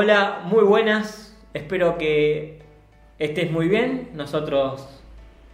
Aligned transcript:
Hola, 0.00 0.42
muy 0.44 0.62
buenas. 0.62 1.36
Espero 1.52 1.98
que 1.98 2.62
estés 3.18 3.50
muy 3.50 3.66
bien. 3.68 4.10
Nosotros 4.14 4.88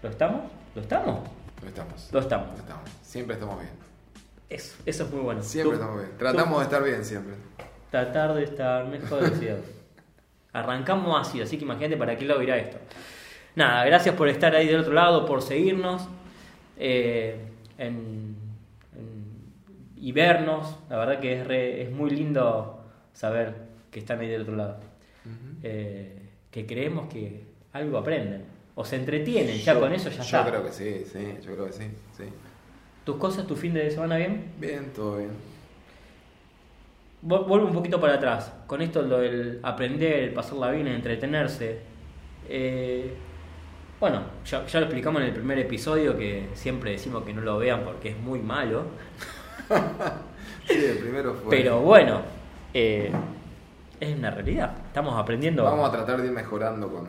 lo 0.03 0.09
estamos. 0.11 0.43
¿Lo 0.75 0.83
estamos? 0.83 1.21
Lo 1.62 1.69
estamos. 1.69 2.09
Lo 2.12 2.21
estamos. 2.21 2.49
Lo 2.51 2.59
estamos. 2.59 2.91
Siempre 3.03 3.35
estamos 3.35 3.59
bien. 3.61 3.72
Eso, 4.51 4.77
eso 4.85 5.04
es 5.04 5.11
muy 5.11 5.21
bueno. 5.22 5.43
Siempre 5.43 5.77
Tú- 5.77 5.80
estamos 5.83 6.03
bien. 6.03 6.19
Tratamos 6.19 6.53
tú- 6.53 6.59
de 6.59 6.64
estar 6.64 6.83
bien 6.85 7.04
siempre. 7.04 7.35
Tratar 7.91 8.35
de 8.35 8.45
estar 8.45 8.85
mejor 8.87 9.31
decía. 9.31 9.57
Arrancamos 10.53 11.19
así, 11.27 11.41
así 11.41 11.57
que 11.57 11.65
imagínate 11.65 11.97
para 11.97 12.17
qué 12.17 12.27
lado 12.27 12.43
irá 12.43 12.59
esto. 12.59 12.77
Nada, 13.55 13.87
gracias 13.87 14.15
por 14.17 14.29
estar 14.29 14.55
ahí 14.55 14.67
del 14.67 14.81
otro 14.81 14.93
lado, 14.93 15.25
por 15.25 15.41
seguirnos 15.41 16.07
eh, 16.79 17.41
en- 17.79 18.37
en- 18.95 19.53
y 19.97 20.12
vernos. 20.12 20.77
La 20.91 20.98
verdad 20.98 21.21
que 21.21 21.41
es, 21.41 21.47
re- 21.47 21.83
es 21.83 21.91
muy 21.91 22.11
lindo 22.11 22.84
saber 23.15 23.55
que 23.97 24.01
están 24.01 24.21
ahí 24.21 24.29
del 24.29 24.43
otro 24.43 24.57
lado. 24.57 24.77
Eh, 25.63 26.19
que 26.51 26.67
creemos 26.67 27.09
que 27.11 27.45
algo 27.73 27.97
aprenden. 27.97 28.45
O 28.75 28.85
se 28.85 28.97
entretienen, 28.97 29.57
ya 29.57 29.73
Yo- 29.73 29.81
con 29.81 29.91
eso 29.91 30.11
ya 30.11 30.17
Yo 30.17 30.23
está. 30.23 30.47
creo 30.51 30.63
que 30.67 30.71
sí, 30.71 31.03
sí, 31.11 31.35
yo 31.43 31.55
creo 31.55 31.65
que 31.65 31.73
sí, 31.73 31.85
sí. 32.15 32.25
¿Tus 33.05 33.17
cosas, 33.17 33.47
tu 33.47 33.57
fin 33.57 33.73
de 33.73 33.91
semana 33.91 34.19
bien? 34.19 34.53
Bien, 34.61 34.93
todo 34.95 35.17
bien. 35.17 35.31
Vuelvo 37.23 37.65
un 37.69 37.73
poquito 37.73 37.99
para 37.99 38.17
atrás, 38.17 38.53
con 38.67 38.83
esto 38.83 39.01
lo 39.01 39.19
del 39.21 39.61
aprender, 39.63 40.25
el 40.25 40.35
pasarla 40.35 40.71
bien, 40.73 40.87
el 40.89 40.97
entretenerse. 40.97 41.79
Eh, 42.51 43.15
bueno, 43.99 44.21
ya, 44.45 44.67
ya 44.67 44.81
lo 44.81 44.87
explicamos 44.87 45.23
en 45.23 45.29
el 45.29 45.33
primer 45.35 45.59
episodio 45.59 46.19
que 46.19 46.49
siempre 46.53 46.91
decimos 46.91 47.25
que 47.25 47.33
no 47.33 47.41
lo 47.41 47.57
vean 47.57 47.83
porque 47.83 48.11
es 48.11 48.19
muy 48.19 48.41
malo. 48.41 48.85
Sí, 50.69 50.75
el 50.85 50.99
primero 50.99 51.33
fue. 51.33 51.57
Pero 51.59 51.81
bueno, 51.81 52.23
eh, 52.75 53.13
es 54.01 54.17
una 54.17 54.31
realidad. 54.31 54.73
Estamos 54.87 55.19
aprendiendo 55.19 55.65
Vamos 55.65 55.89
a 55.89 55.93
tratar 55.93 56.21
de 56.21 56.29
ir 56.29 56.33
mejorando 56.33 56.91
con. 56.91 57.09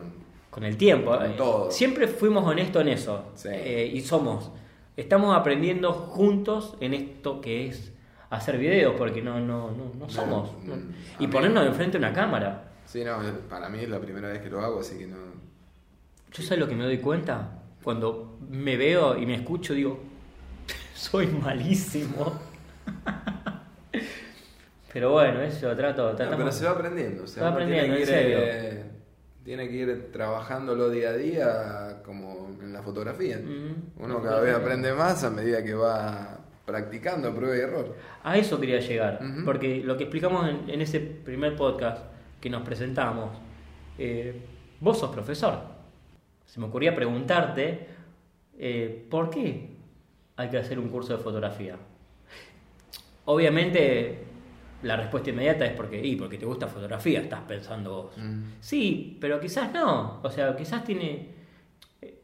con 0.50 0.64
el 0.64 0.76
tiempo. 0.76 1.16
Con 1.16 1.36
todo. 1.36 1.70
Siempre 1.70 2.08
fuimos 2.08 2.44
honestos 2.44 2.82
en 2.82 2.88
eso. 2.88 3.30
Sí. 3.34 3.48
Eh, 3.52 3.90
y 3.92 4.00
somos. 4.00 4.50
Estamos 4.96 5.36
aprendiendo 5.36 5.92
juntos 5.92 6.76
en 6.80 6.94
esto 6.94 7.40
que 7.40 7.68
es 7.68 7.92
hacer 8.30 8.58
videos, 8.58 8.94
porque 8.98 9.22
no, 9.22 9.38
no, 9.40 9.70
no, 9.70 9.92
no 9.98 10.08
somos. 10.08 10.50
mm, 10.62 10.68
no. 10.68 10.74
Y 11.20 11.26
ponernos 11.28 11.66
enfrente 11.66 11.98
de 11.98 12.04
una 12.04 12.12
cámara. 12.12 12.64
Sí, 12.84 13.04
no, 13.04 13.18
para 13.48 13.68
mí 13.68 13.80
es 13.80 13.88
la 13.88 14.00
primera 14.00 14.28
vez 14.28 14.40
que 14.40 14.50
lo 14.50 14.60
hago, 14.60 14.80
así 14.80 14.98
que 14.98 15.06
no. 15.06 15.16
Yo 16.32 16.42
sé 16.42 16.56
lo 16.56 16.68
que 16.68 16.74
me 16.74 16.84
doy 16.84 16.98
cuenta 16.98 17.60
cuando 17.82 18.38
me 18.48 18.76
veo 18.76 19.16
y 19.16 19.24
me 19.24 19.34
escucho, 19.34 19.72
digo, 19.74 20.00
soy 20.94 21.26
malísimo. 21.28 22.32
Pero 24.92 25.12
bueno, 25.12 25.40
eso 25.42 25.74
trato, 25.76 26.12
No, 26.12 26.16
pero 26.36 26.52
se 26.52 26.64
va 26.64 26.70
aprendiendo. 26.72 27.24
O 27.24 27.26
sea, 27.26 27.42
Va 27.44 27.48
aprendiendo, 27.50 27.94
tiene 27.94 28.00
en 28.00 28.06
que 28.06 28.12
ir, 28.12 28.18
serio. 28.18 28.38
eh, 28.40 28.84
tiene 29.44 29.68
que 29.68 29.74
ir 29.74 30.12
trabajándolo 30.12 30.90
día 30.90 31.10
a 31.10 31.14
día 31.14 32.02
como 32.04 32.48
en 32.60 32.72
la 32.72 32.82
fotografía. 32.82 33.38
Mm. 33.38 34.02
Uno 34.02 34.22
cada 34.22 34.40
vez 34.40 34.54
aprende 34.54 34.92
más 34.92 35.22
a 35.24 35.30
medida 35.30 35.62
que 35.62 35.74
va 35.74 36.38
practicando 36.64 37.34
prueba 37.34 37.56
y 37.56 37.60
error. 37.60 37.96
A 38.22 38.36
eso 38.36 38.60
quería 38.60 38.80
llegar, 38.80 39.20
porque 39.44 39.80
lo 39.82 39.96
que 39.96 40.04
explicamos 40.04 40.48
en, 40.48 40.68
en 40.68 40.80
ese 40.82 41.00
primer 41.00 41.56
podcast 41.56 42.04
que 42.40 42.50
nos 42.50 42.62
presentamos, 42.62 43.30
eh, 43.98 44.38
vos 44.80 44.98
sos 44.98 45.10
profesor. 45.10 45.60
Se 46.44 46.60
me 46.60 46.66
ocurría 46.66 46.94
preguntarte, 46.94 47.86
eh, 48.58 49.06
¿por 49.10 49.30
qué 49.30 49.70
hay 50.36 50.48
que 50.50 50.58
hacer 50.58 50.78
un 50.78 50.88
curso 50.88 51.16
de 51.16 51.22
fotografía? 51.22 51.76
Obviamente 53.24 54.24
la 54.82 54.96
respuesta 54.96 55.30
inmediata 55.30 55.64
es 55.66 55.72
porque, 55.72 56.04
y 56.04 56.14
porque 56.16 56.38
te 56.38 56.46
gusta 56.46 56.66
fotografía, 56.68 57.20
estás 57.20 57.40
pensando 57.42 57.90
vos. 58.04 58.16
Mm. 58.16 58.42
Sí, 58.60 59.16
pero 59.20 59.40
quizás 59.40 59.72
no. 59.72 60.20
O 60.22 60.30
sea, 60.30 60.54
quizás 60.56 60.84
tiene. 60.84 61.36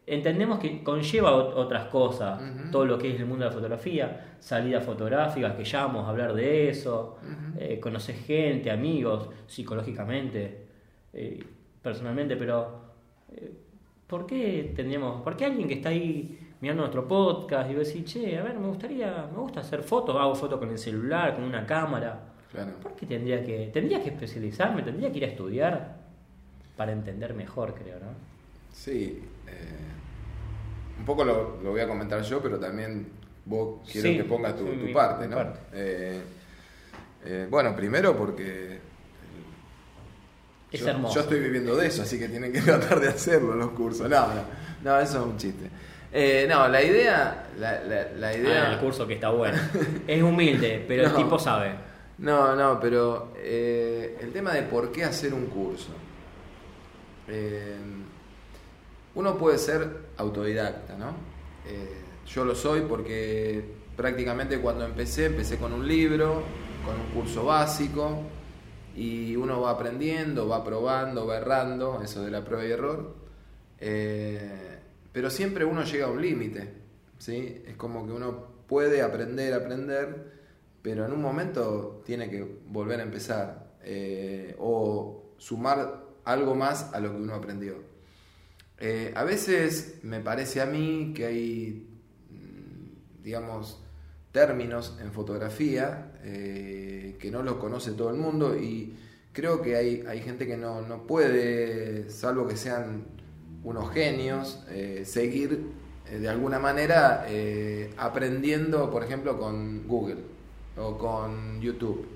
Entendemos 0.06 0.58
que 0.58 0.82
conlleva 0.84 1.32
ot- 1.32 1.54
otras 1.56 1.86
cosas, 1.86 2.38
todo 2.70 2.84
lo 2.84 2.98
que 2.98 3.14
es 3.14 3.18
el 3.20 3.24
mundo 3.26 3.44
de 3.44 3.50
la 3.50 3.54
fotografía, 3.54 4.36
salidas 4.38 4.84
fotográficas, 4.84 5.54
que 5.54 5.64
ya 5.64 5.86
vamos 5.86 6.04
a 6.06 6.10
hablar 6.10 6.34
de 6.34 6.68
eso, 6.68 7.16
Ujú. 7.22 7.58
eh, 7.58 7.80
conocer 7.80 8.14
gente, 8.16 8.70
amigos, 8.70 9.30
psicológicamente, 9.46 10.66
eh, 11.14 11.42
personalmente, 11.80 12.36
pero 12.36 12.82
eh, 13.32 13.50
¿por 14.06 14.26
qué 14.26 14.74
tendríamos, 14.76 15.22
por 15.22 15.36
qué 15.38 15.46
alguien 15.46 15.66
que 15.68 15.74
está 15.74 15.88
ahí 15.88 16.38
mirando 16.60 16.82
nuestro 16.82 17.08
podcast 17.08 17.70
y 17.70 17.72
va 17.74 17.80
a 17.80 17.84
decir, 17.84 18.04
che, 18.04 18.38
a 18.38 18.42
ver, 18.42 18.58
me 18.58 18.66
gustaría, 18.68 19.26
me 19.32 19.38
gusta 19.38 19.60
hacer 19.60 19.82
fotos, 19.82 20.14
hago 20.16 20.34
fotos 20.34 20.58
con 20.58 20.68
el 20.68 20.78
celular, 20.78 21.34
con 21.34 21.44
una 21.44 21.64
cámara? 21.64 22.33
Claro. 22.54 22.72
¿Por 22.82 22.94
qué 22.94 23.04
tendría 23.06 23.44
que, 23.44 23.70
tendría 23.72 24.00
que 24.02 24.10
especializarme, 24.10 24.82
tendría 24.82 25.10
que 25.10 25.18
ir 25.18 25.24
a 25.24 25.28
estudiar 25.28 25.96
para 26.76 26.92
entender 26.92 27.34
mejor, 27.34 27.74
creo, 27.74 27.98
¿no? 27.98 28.06
Sí. 28.72 29.22
eh, 29.46 29.50
un 30.98 31.04
poco 31.04 31.24
lo, 31.24 31.60
lo 31.62 31.70
voy 31.72 31.80
a 31.80 31.88
comentar 31.88 32.22
yo, 32.22 32.40
pero 32.40 32.58
también 32.58 33.08
vos 33.44 33.80
quiero 33.90 34.08
Sí, 34.08 34.16
que 34.16 34.24
pongas 34.24 34.56
tu, 34.56 34.64
sí, 34.66 34.70
tu 34.78 34.84
mi- 34.86 34.92
parte, 34.94 35.26
¿no? 35.28 35.36
parte. 35.36 35.60
Eh, 35.72 36.20
eh, 37.26 37.46
bueno, 37.50 37.74
primero 37.74 38.16
porque 38.16 38.78
Es 40.70 40.80
yo, 40.80 40.88
hermoso. 40.88 41.14
yo 41.16 41.20
estoy 41.22 41.40
viviendo 41.40 41.76
de 41.76 41.86
eso, 41.88 42.02
así 42.02 42.18
que 42.18 42.28
tienen 42.28 42.52
que 42.52 42.60
tratar 42.62 43.00
de 43.00 43.08
hacerlo 43.08 43.54
los 43.56 43.70
cursos. 43.70 44.08
No, 44.08 44.26
no, 44.28 44.42
no, 44.82 45.00
eso 45.00 45.18
es 45.20 45.24
un 45.26 45.36
chiste. 45.36 45.68
Eh, 46.12 46.46
no, 46.48 46.68
la 46.68 46.80
idea, 46.82 47.48
la, 47.58 47.80
la- 47.82 48.12
la 48.12 48.36
idea... 48.36 48.68
Ah, 48.68 48.72
el 48.74 48.78
curso 48.78 49.06
que 49.06 49.14
está 49.14 49.30
bueno. 49.30 49.58
es 50.06 50.22
humilde, 50.22 50.84
pero 50.86 51.06
el 51.06 51.14
tipo 51.16 51.38
sabe. 51.38 51.72
No, 52.18 52.54
no, 52.54 52.78
pero 52.80 53.32
eh, 53.36 54.18
el 54.20 54.32
tema 54.32 54.52
de 54.52 54.62
por 54.62 54.92
qué 54.92 55.04
hacer 55.04 55.34
un 55.34 55.46
curso. 55.46 55.92
Eh, 57.28 57.76
uno 59.14 59.38
puede 59.38 59.58
ser 59.58 59.88
autodidacta, 60.16 60.96
¿no? 60.96 61.14
Eh, 61.66 62.02
yo 62.26 62.44
lo 62.44 62.54
soy 62.54 62.82
porque 62.82 63.64
prácticamente 63.96 64.60
cuando 64.60 64.84
empecé, 64.84 65.26
empecé 65.26 65.56
con 65.58 65.72
un 65.72 65.86
libro, 65.86 66.42
con 66.84 66.94
un 67.00 67.06
curso 67.14 67.44
básico, 67.44 68.22
y 68.96 69.34
uno 69.36 69.60
va 69.60 69.70
aprendiendo, 69.70 70.48
va 70.48 70.64
probando, 70.64 71.26
va 71.26 71.38
errando, 71.38 72.00
eso 72.02 72.22
de 72.22 72.30
la 72.30 72.44
prueba 72.44 72.64
y 72.64 72.70
error. 72.70 73.14
Eh, 73.80 74.78
pero 75.12 75.30
siempre 75.30 75.64
uno 75.64 75.84
llega 75.84 76.06
a 76.06 76.10
un 76.10 76.20
límite, 76.20 76.72
¿sí? 77.18 77.62
Es 77.66 77.76
como 77.76 78.06
que 78.06 78.12
uno 78.12 78.46
puede 78.66 79.02
aprender, 79.02 79.52
aprender, 79.54 80.32
pero 80.84 81.06
en 81.06 81.12
un 81.12 81.22
momento 81.22 82.02
tiene 82.04 82.28
que 82.28 82.46
volver 82.68 83.00
a 83.00 83.04
empezar 83.04 83.72
eh, 83.82 84.54
o 84.58 85.32
sumar 85.38 86.04
algo 86.24 86.54
más 86.54 86.92
a 86.92 87.00
lo 87.00 87.10
que 87.10 87.22
uno 87.22 87.34
aprendió. 87.34 87.76
Eh, 88.78 89.10
a 89.16 89.24
veces 89.24 90.00
me 90.02 90.20
parece 90.20 90.60
a 90.60 90.66
mí 90.66 91.14
que 91.16 91.24
hay, 91.24 91.88
mm, 92.30 93.22
digamos, 93.22 93.82
términos 94.30 94.98
en 95.00 95.10
fotografía 95.10 96.12
eh, 96.22 97.16
que 97.18 97.30
no 97.30 97.42
los 97.42 97.54
conoce 97.54 97.92
todo 97.92 98.10
el 98.10 98.16
mundo 98.16 98.54
y 98.54 98.94
creo 99.32 99.62
que 99.62 99.76
hay, 99.76 100.04
hay 100.06 100.20
gente 100.20 100.46
que 100.46 100.58
no, 100.58 100.82
no 100.82 101.06
puede, 101.06 102.10
salvo 102.10 102.46
que 102.46 102.58
sean 102.58 103.06
unos 103.62 103.90
genios, 103.94 104.62
seguir 105.04 105.66
de 106.10 106.28
alguna 106.28 106.58
manera 106.58 107.26
aprendiendo, 107.96 108.90
por 108.90 109.02
ejemplo, 109.02 109.38
con 109.38 109.88
Google 109.88 110.33
o 110.76 110.98
con 110.98 111.60
YouTube. 111.60 112.06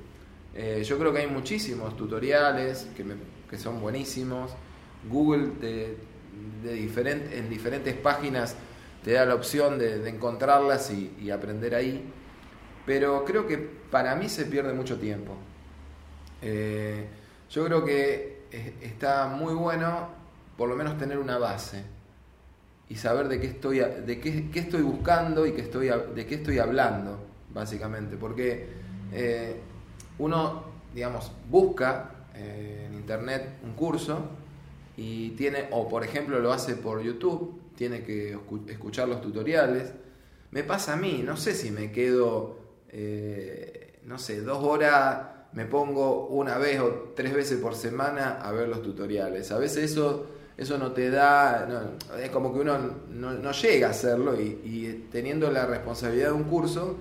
Eh, 0.55 0.83
yo 0.85 0.99
creo 0.99 1.13
que 1.13 1.21
hay 1.21 1.27
muchísimos 1.29 1.97
tutoriales 1.97 2.89
que, 2.97 3.05
que 3.49 3.59
son 3.59 3.81
buenísimos. 3.81 4.53
Google 5.09 5.49
te- 5.61 5.97
de 6.63 6.75
diferent- 6.77 7.33
en 7.33 7.49
diferentes 7.51 7.95
páginas 7.97 8.57
te 9.05 9.13
da 9.13 9.25
la 9.27 9.35
opción 9.35 9.79
de, 9.79 9.99
de 9.99 10.11
encontrarlas 10.11 10.91
y, 10.91 11.31
aprender 11.31 11.75
ahí. 11.75 12.05
Pero 12.87 13.25
creo 13.25 13.47
que 13.47 13.59
para 13.59 14.17
mí 14.17 14.29
se 14.29 14.47
pierde 14.47 14.73
mucho 14.73 14.99
tiempo. 14.99 15.35
Eh, 16.43 17.07
yo 17.51 17.65
creo 17.65 17.84
que 17.84 18.43
es- 18.51 18.72
está 18.83 19.27
muy 19.28 19.54
bueno 19.54 20.09
por 20.57 20.69
lo 20.69 20.77
menos 20.77 20.99
tener 20.99 21.19
una 21.19 21.39
base 21.39 21.84
y 22.89 22.97
saber 22.97 23.28
de 23.28 23.41
qué 23.41 23.47
estoy, 23.49 23.78
de 23.81 24.21
qué, 24.21 24.51
estoy 24.59 24.83
buscando 24.83 25.47
y 25.47 25.53
qué 25.53 25.61
estoy, 25.63 25.89
de 26.15 26.27
qué 26.27 26.37
estoy 26.37 26.59
hablando, 26.59 27.21
básicamente. 27.53 28.16
Porque 28.16 28.68
eh, 29.12 29.56
uno, 30.18 30.65
digamos, 30.95 31.33
busca 31.50 32.27
eh, 32.34 32.86
en 32.89 32.95
internet 32.95 33.59
un 33.65 33.72
curso 33.72 34.21
y 34.97 35.30
tiene, 35.30 35.68
o 35.71 35.89
por 35.89 36.04
ejemplo 36.04 36.41
lo 36.41 36.53
hace 36.53 36.74
por 36.74 37.00
YouTube, 37.03 37.60
tiene 37.77 38.03
que 38.03 38.36
escu- 38.36 38.68
escuchar 38.68 39.09
los 39.09 39.21
tutoriales. 39.21 39.92
Me 40.50 40.65
pasa 40.65 40.95
a 40.95 40.97
mí, 40.97 41.22
no 41.24 41.36
sé 41.36 41.54
si 41.54 41.71
me 41.71 41.92
quedo, 41.92 42.56
eh, 42.91 43.98
no 44.04 44.18
sé, 44.18 44.41
dos 44.41 44.62
horas, 44.65 45.18
me 45.53 45.65
pongo 45.66 46.27
una 46.27 46.59
vez 46.59 46.80
o 46.80 47.12
tres 47.15 47.33
veces 47.33 47.59
por 47.59 47.74
semana 47.74 48.41
a 48.41 48.51
ver 48.53 48.68
los 48.68 48.83
tutoriales. 48.83 49.53
A 49.53 49.59
veces 49.59 49.92
eso, 49.92 50.27
eso 50.56 50.78
no 50.78 50.92
te 50.92 51.10
da, 51.10 51.97
es 52.21 52.30
como 52.30 52.53
que 52.53 52.60
uno 52.60 52.78
no, 53.10 53.53
llega 53.53 53.89
a 53.89 53.91
hacerlo 53.91 54.41
y 54.41 55.06
teniendo 55.12 55.51
la 55.51 55.66
responsabilidad 55.66 56.28
de 56.28 56.33
un 56.34 56.44
curso, 56.44 56.97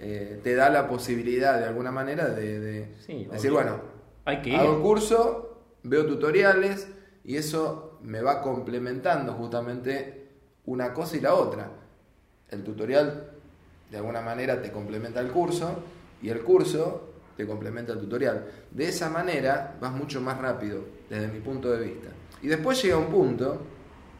eh, 0.00 0.40
te 0.42 0.54
da 0.54 0.70
la 0.70 0.88
posibilidad 0.88 1.58
de 1.58 1.66
alguna 1.66 1.90
manera 1.90 2.28
de, 2.28 2.60
de 2.60 2.94
Sí, 3.00 3.26
decir, 3.30 3.52
bueno, 3.52 3.80
Hay 4.24 4.42
que 4.42 4.50
ir. 4.50 4.56
Hago 4.56 4.80
curso, 4.82 5.58
veo 5.82 6.06
tutoriales 6.06 6.88
y 7.24 7.36
eso 7.36 7.98
me 8.02 8.20
va 8.20 8.42
complementando 8.42 9.32
justamente 9.34 10.28
una 10.66 10.92
cosa 10.92 11.16
y 11.16 11.20
la 11.20 11.34
otra. 11.34 11.70
El 12.50 12.62
tutorial 12.62 13.30
de 13.90 13.96
alguna 13.96 14.20
manera 14.20 14.60
te 14.60 14.70
complementa 14.72 15.20
el 15.20 15.30
curso 15.30 15.82
y 16.22 16.28
el 16.28 16.42
curso 16.42 17.10
te 17.36 17.46
complementa 17.46 17.92
el 17.92 18.00
tutorial. 18.00 18.46
De 18.70 18.88
esa 18.88 19.08
manera 19.10 19.76
vas 19.80 19.92
mucho 19.92 20.20
más 20.20 20.38
rápido, 20.38 20.80
desde 21.08 21.28
mi 21.28 21.40
punto 21.40 21.70
de 21.70 21.84
vista. 21.84 22.08
Y 22.42 22.48
después 22.48 22.82
llega 22.82 22.96
un 22.96 23.06
punto 23.06 23.62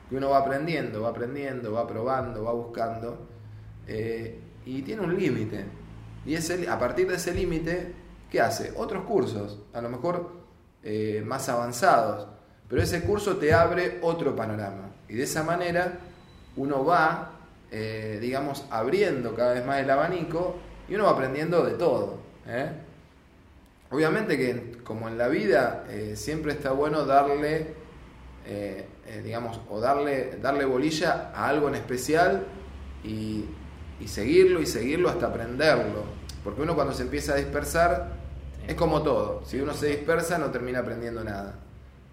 que 0.09 0.17
uno 0.17 0.31
va 0.31 0.39
aprendiendo, 0.39 1.03
va 1.03 1.11
aprendiendo, 1.11 1.73
va 1.73 1.87
probando, 1.87 2.45
va 2.45 2.53
buscando, 2.53 3.27
eh, 3.87 4.41
y 4.67 4.83
tiene 4.83 5.03
un 5.03 5.17
límite. 5.19 5.65
Y 6.27 6.37
a 6.67 6.79
partir 6.79 7.07
de 7.09 7.17
ese 7.17 7.35
límite, 7.35 7.93
¿qué 8.31 8.41
hace? 8.41 8.73
Otros 8.77 9.05
cursos, 9.05 9.59
a 9.73 9.81
lo 9.81 9.91
mejor 9.91 10.33
eh, 10.83 11.23
más 11.25 11.49
avanzados, 11.49 12.27
pero 12.69 12.83
ese 12.83 13.03
curso 13.03 13.37
te 13.37 13.53
abre 13.53 13.99
otro 14.03 14.35
panorama. 14.35 14.91
Y 15.09 15.15
de 15.15 15.25
esa 15.25 15.43
manera 15.43 15.99
uno 16.57 16.85
va, 16.85 17.33
eh, 17.71 18.19
digamos, 18.21 18.65
abriendo 18.71 19.35
cada 19.35 19.55
vez 19.55 19.67
más 19.67 19.81
el 19.81 19.91
abanico 19.91 20.57
y 20.89 20.95
uno 20.95 21.05
va 21.05 21.11
aprendiendo 21.11 21.65
de 21.65 21.75
todo. 21.75 22.19
¿eh? 22.47 22.71
Obviamente 23.91 24.39
que 24.39 24.79
como 24.83 25.09
en 25.09 25.19
la 25.19 25.29
vida 25.29 25.85
siempre 26.15 26.53
está 26.53 26.73
bueno 26.73 27.05
darle, 27.05 27.75
digamos, 29.23 29.61
o 29.69 29.79
darle, 29.79 30.39
darle 30.43 30.65
bolilla 30.65 31.31
a 31.35 31.49
algo 31.49 31.69
en 31.69 31.77
especial 31.77 32.45
y, 33.05 33.45
y 34.05 34.09
seguirlo 34.09 34.61
y 34.61 34.67
seguirlo 34.67 35.09
hasta 35.09 35.29
aprenderlo. 35.29 36.05
Porque 36.45 36.61
uno 36.61 36.75
cuando 36.75 36.93
se 36.93 37.03
empieza 37.03 37.33
a 37.33 37.37
dispersar, 37.37 38.13
es 38.69 38.75
como 38.75 39.03
todo. 39.03 39.43
Si 39.47 39.59
uno 39.59 39.73
se 39.73 39.87
dispersa 39.87 40.37
no 40.37 40.51
termina 40.51 40.81
aprendiendo 40.81 41.25
nada. 41.25 41.55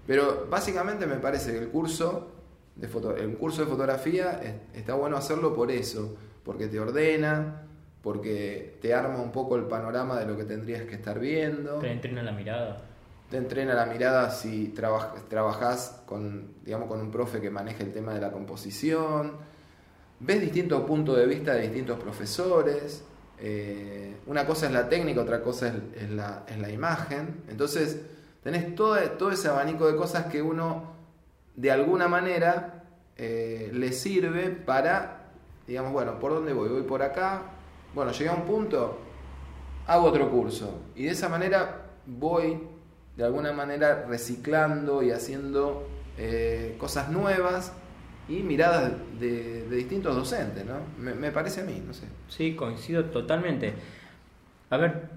Pero 0.07 0.47
básicamente 0.49 1.05
me 1.05 1.17
parece 1.17 1.51
que 1.51 1.57
el 1.57 1.67
curso 1.67 2.31
de, 2.77 2.87
foto, 2.87 3.15
el 3.15 3.35
curso 3.35 3.63
de 3.63 3.67
fotografía 3.67 4.39
está 4.73 4.93
bueno 4.93 5.17
hacerlo 5.17 5.53
por 5.53 5.69
eso. 5.69 6.15
Porque 6.45 6.67
te 6.67 6.79
ordena, 6.79 7.63
porque 8.01 8.77
te 8.81 8.93
arma 8.93 9.21
un 9.21 9.33
poco 9.33 9.57
el 9.57 9.65
panorama 9.65 10.17
de 10.17 10.25
lo 10.25 10.37
que 10.37 10.45
tendrías 10.45 10.83
que 10.83 10.95
estar 10.95 11.19
viendo. 11.19 11.79
Te 11.79 11.91
entrena 11.91 12.23
la 12.23 12.31
mirada. 12.31 12.81
Te 13.29 13.35
entrena 13.35 13.73
la 13.73 13.85
mirada 13.85 14.31
si 14.31 14.69
trabajas 14.69 16.03
con, 16.05 16.53
digamos, 16.63 16.87
con 16.87 17.01
un 17.01 17.11
profe 17.11 17.41
que 17.41 17.49
maneja 17.49 17.83
el 17.83 17.91
tema 17.91 18.13
de 18.13 18.21
la 18.21 18.31
composición 18.31 19.51
ves 20.21 20.39
distintos 20.39 20.81
puntos 20.83 21.17
de 21.17 21.25
vista 21.25 21.53
de 21.53 21.63
distintos 21.63 21.99
profesores. 21.99 23.03
Eh, 23.39 24.17
una 24.27 24.45
cosa 24.45 24.67
es 24.67 24.71
la 24.71 24.87
técnica, 24.87 25.21
otra 25.21 25.41
cosa 25.41 25.73
es, 25.95 26.09
la, 26.11 26.71
imagen. 26.71 27.43
Entonces, 27.49 27.99
tenés 28.43 28.75
todo, 28.75 28.99
todo, 29.11 29.31
ese 29.31 29.47
abanico 29.47 29.87
de 29.87 29.95
cosas 29.95 30.27
que 30.27 30.41
uno, 30.41 30.93
de 31.55 31.71
alguna 31.71 32.07
manera, 32.07 32.83
eh, 33.17 33.71
le 33.73 33.91
sirve 33.93 34.49
para, 34.49 35.31
digamos, 35.67 35.91
bueno, 35.91 36.19
¿por 36.19 36.33
dónde 36.33 36.53
voy? 36.53 36.69
Voy 36.69 36.83
por 36.83 37.01
acá. 37.01 37.41
Bueno, 37.95 38.11
llegué 38.11 38.29
a 38.29 38.33
un 38.33 38.45
punto, 38.45 38.99
hago 39.87 40.05
otro 40.05 40.29
curso. 40.29 40.81
Y 40.95 41.05
de 41.05 41.11
esa 41.11 41.29
manera 41.29 41.87
voy, 42.05 42.61
de 43.17 43.23
alguna 43.23 43.51
manera, 43.53 44.05
reciclando 44.07 45.01
y 45.01 45.11
haciendo 45.11 45.87
eh, 46.17 46.75
cosas 46.79 47.09
nuevas 47.09 47.73
y 48.27 48.35
miradas 48.43 48.93
de, 49.19 49.67
distintos 49.69 50.15
docentes, 50.15 50.65
¿no? 50.65 50.75
Me, 50.97 51.31
parece 51.31 51.61
a 51.61 51.63
mí, 51.63 51.81
no 51.85 51.93
sé. 51.93 52.05
Sí, 52.27 52.55
coincido 52.55 53.05
totalmente. 53.05 53.73
A 54.69 54.77
ver, 54.77 55.09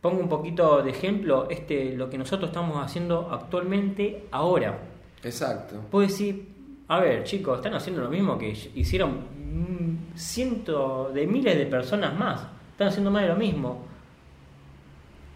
pongo 0.00 0.20
un 0.20 0.28
poquito 0.28 0.82
de 0.82 0.90
ejemplo 0.90 1.48
este 1.50 1.96
lo 1.96 2.08
que 2.08 2.18
nosotros 2.18 2.50
estamos 2.50 2.82
haciendo 2.84 3.30
actualmente 3.30 4.26
ahora. 4.30 4.78
Exacto. 5.22 5.80
Puedo 5.90 6.06
decir, 6.06 6.48
a 6.88 7.00
ver, 7.00 7.24
chicos, 7.24 7.58
están 7.58 7.74
haciendo 7.74 8.02
lo 8.02 8.10
mismo 8.10 8.38
que 8.38 8.50
hicieron 8.74 10.10
cientos 10.14 11.12
de 11.12 11.26
miles 11.26 11.56
de 11.56 11.66
personas 11.66 12.16
más. 12.16 12.46
Están 12.72 12.88
haciendo 12.88 13.10
más 13.10 13.22
de 13.22 13.28
lo 13.28 13.36
mismo. 13.36 13.84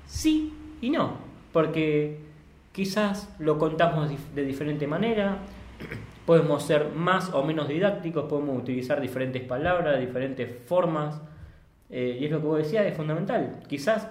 Sí 0.06 0.52
y 0.84 0.90
no, 0.90 1.16
porque 1.50 2.18
quizás 2.72 3.34
lo 3.38 3.58
contamos 3.58 4.10
de 4.34 4.44
diferente 4.44 4.86
manera, 4.86 5.38
Podemos 6.26 6.62
ser 6.62 6.90
más 6.90 7.32
o 7.34 7.42
menos 7.42 7.68
didácticos, 7.68 8.24
podemos 8.24 8.58
utilizar 8.58 9.00
diferentes 9.00 9.42
palabras, 9.42 10.00
diferentes 10.00 10.66
formas. 10.66 11.20
Eh, 11.90 12.18
y 12.20 12.24
es 12.24 12.30
lo 12.30 12.40
que 12.40 12.46
vos 12.46 12.58
decías, 12.58 12.86
es 12.86 12.96
fundamental. 12.96 13.60
Quizás, 13.68 14.08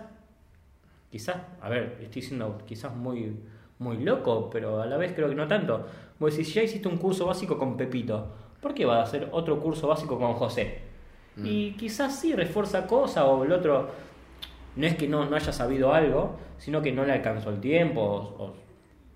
quizás, 1.09 1.37
a 1.61 1.69
ver, 1.69 1.97
estoy 2.01 2.21
siendo 2.21 2.59
quizás 2.65 2.95
muy, 2.95 3.35
muy 3.79 3.97
loco, 3.97 4.49
pero 4.51 4.81
a 4.81 4.85
la 4.85 4.97
vez 4.97 5.13
creo 5.13 5.29
que 5.29 5.35
no 5.35 5.47
tanto. 5.47 5.87
Vos 6.19 6.37
decís, 6.37 6.53
ya 6.53 6.61
hiciste 6.61 6.87
un 6.87 6.97
curso 6.97 7.25
básico 7.25 7.57
con 7.57 7.75
Pepito, 7.75 8.27
¿por 8.61 8.73
qué 8.73 8.85
vas 8.85 8.99
a 8.99 9.03
hacer 9.03 9.29
otro 9.31 9.59
curso 9.59 9.87
básico 9.87 10.17
con 10.17 10.33
José? 10.33 10.79
Mm. 11.35 11.45
Y 11.45 11.71
quizás 11.73 12.19
sí 12.19 12.33
refuerza 12.33 12.85
cosas 12.85 13.25
o 13.27 13.43
el 13.43 13.51
otro 13.51 13.89
no 14.75 14.87
es 14.87 14.95
que 14.95 15.07
no, 15.07 15.25
no 15.25 15.35
haya 15.35 15.51
sabido 15.51 15.93
algo, 15.93 16.37
sino 16.57 16.81
que 16.81 16.91
no 16.91 17.05
le 17.05 17.13
alcanzó 17.13 17.49
el 17.49 17.59
tiempo 17.59 18.01
o 18.01 18.53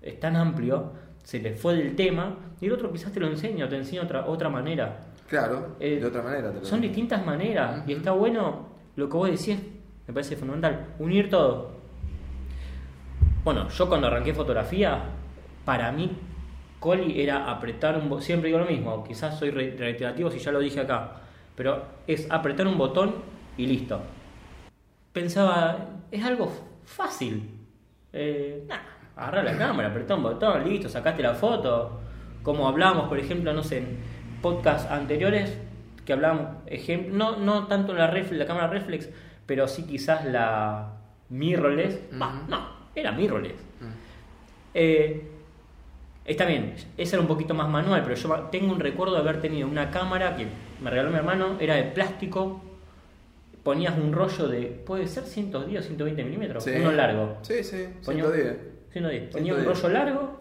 es 0.02 0.20
tan 0.20 0.36
amplio 0.36 0.92
se 1.28 1.40
le 1.40 1.52
fue 1.52 1.74
del 1.74 1.94
tema, 1.94 2.36
y 2.58 2.64
el 2.64 2.72
otro 2.72 2.90
quizás 2.90 3.12
te 3.12 3.20
lo 3.20 3.26
enseña 3.26 3.66
o 3.66 3.68
te 3.68 3.76
enseña 3.76 4.00
otra, 4.00 4.24
otra 4.24 4.48
manera. 4.48 4.98
Claro, 5.28 5.76
de 5.78 5.98
eh, 5.98 6.02
otra 6.02 6.22
manera. 6.22 6.54
son 6.62 6.80
distintas 6.80 7.26
maneras, 7.26 7.82
y 7.86 7.92
está 7.92 8.12
bueno 8.12 8.68
lo 8.96 9.10
que 9.10 9.14
vos 9.14 9.30
decís, 9.30 9.58
me 10.06 10.14
parece 10.14 10.36
fundamental, 10.36 10.94
unir 10.98 11.28
todo. 11.28 11.72
Bueno, 13.44 13.68
yo 13.68 13.88
cuando 13.90 14.06
arranqué 14.06 14.32
fotografía, 14.32 15.02
para 15.66 15.92
mí, 15.92 16.16
Coli 16.80 17.20
era 17.20 17.50
apretar 17.50 17.98
un 17.98 18.08
botón, 18.08 18.24
siempre 18.24 18.46
digo 18.46 18.60
lo 18.60 18.64
mismo, 18.64 19.04
quizás 19.04 19.38
soy 19.38 19.50
reiterativo 19.50 20.30
si 20.30 20.38
ya 20.38 20.50
lo 20.50 20.60
dije 20.60 20.80
acá, 20.80 21.12
pero 21.54 21.84
es 22.06 22.26
apretar 22.30 22.66
un 22.66 22.78
botón 22.78 23.16
y 23.58 23.66
listo. 23.66 24.00
Pensaba, 25.12 25.88
es 26.10 26.24
algo 26.24 26.50
fácil. 26.86 27.50
Eh, 28.14 28.66
agarrar 29.18 29.44
la 29.44 29.58
cámara, 29.58 29.88
apretá 29.88 30.14
un 30.14 30.22
botón, 30.22 30.64
listo, 30.68 30.88
sacaste 30.88 31.22
la 31.22 31.34
foto. 31.34 32.00
Como 32.42 32.68
hablábamos, 32.68 33.08
por 33.08 33.18
ejemplo, 33.18 33.52
no 33.52 33.62
sé, 33.62 33.78
en 33.78 33.98
podcasts 34.40 34.90
anteriores, 34.90 35.58
que 36.04 36.12
hablábamos, 36.12 36.46
ejemplo, 36.66 37.14
no, 37.16 37.36
no 37.36 37.66
tanto 37.66 37.92
la, 37.92 38.06
reflex, 38.06 38.38
la 38.38 38.46
cámara 38.46 38.68
reflex, 38.68 39.10
pero 39.44 39.66
sí 39.66 39.84
quizás 39.84 40.24
la 40.24 40.92
mirrorless. 41.28 42.00
no, 42.12 42.68
era 42.94 43.12
mirrorless. 43.12 43.56
Eh, 44.72 45.28
está 46.24 46.44
bien, 46.44 46.74
ese 46.96 47.16
era 47.16 47.20
un 47.20 47.28
poquito 47.28 47.54
más 47.54 47.68
manual, 47.68 48.02
pero 48.04 48.14
yo 48.14 48.34
tengo 48.52 48.72
un 48.72 48.80
recuerdo 48.80 49.14
de 49.14 49.20
haber 49.20 49.40
tenido 49.40 49.66
una 49.66 49.90
cámara 49.90 50.36
que 50.36 50.46
me 50.80 50.90
regaló 50.90 51.10
mi 51.10 51.16
hermano, 51.16 51.56
era 51.58 51.74
de 51.74 51.84
plástico, 51.84 52.62
ponías 53.64 53.98
un 53.98 54.12
rollo 54.12 54.46
de, 54.46 54.66
puede 54.66 55.08
ser 55.08 55.24
110 55.24 55.80
o 55.80 55.82
120 55.82 56.24
milímetros, 56.24 56.66
uno 56.66 56.92
largo. 56.92 57.38
Sí, 57.42 57.64
sí, 57.64 57.88
110. 58.02 58.77
Tenía 59.32 59.54
un 59.54 59.64
rollo 59.64 59.88
largo, 59.88 60.40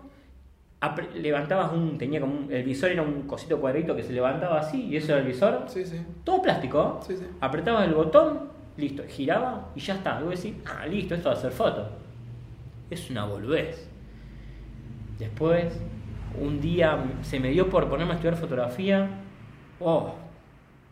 levantabas 1.15 1.73
un, 1.73 1.97
tenía 1.97 2.21
como 2.21 2.49
el 2.49 2.63
visor 2.63 2.91
era 2.91 3.01
un 3.01 3.23
cosito 3.23 3.59
cuadrito 3.59 3.95
que 3.95 4.03
se 4.03 4.13
levantaba 4.13 4.59
así 4.59 4.85
y 4.85 4.97
eso 4.97 5.13
era 5.13 5.21
el 5.21 5.27
visor. 5.27 5.63
Sí, 5.67 5.85
sí. 5.85 6.01
Todo 6.23 6.41
plástico. 6.41 6.99
Sí, 7.05 7.15
Apretabas 7.41 7.87
el 7.87 7.93
botón, 7.93 8.49
listo, 8.77 9.03
giraba 9.07 9.69
y 9.75 9.79
ya 9.79 9.95
está. 9.95 10.19
Y 10.21 10.23
vos 10.23 10.41
decís, 10.41 10.57
ah, 10.65 10.85
listo, 10.85 11.15
esto 11.15 11.29
va 11.29 11.35
a 11.35 11.39
ser 11.39 11.51
foto. 11.51 11.89
Es 12.89 13.09
una 13.09 13.25
boludez. 13.25 13.89
Después, 15.17 15.73
un 16.39 16.61
día 16.61 16.97
se 17.21 17.39
me 17.39 17.49
dio 17.49 17.69
por 17.69 17.89
ponerme 17.89 18.13
a 18.13 18.15
estudiar 18.15 18.37
fotografía. 18.37 19.09
Oh, 19.79 20.13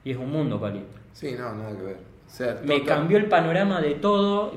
y 0.03 0.11
es 0.11 0.17
un 0.17 0.31
mundo, 0.31 0.59
Cali. 0.59 0.83
Sí, 1.13 1.35
no, 1.37 1.53
nada 1.53 1.75
que 1.75 1.83
ver. 1.83 2.61
me 2.65 2.83
cambió 2.83 3.17
el 3.17 3.27
panorama 3.27 3.81
de 3.81 3.95
todo. 3.95 4.51